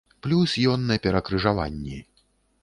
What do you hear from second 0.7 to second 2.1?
ён на перакрыжаванні.